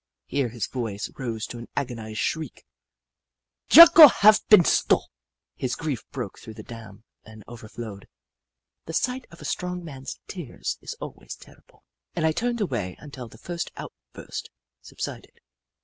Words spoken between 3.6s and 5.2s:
Jocko haf been stole I"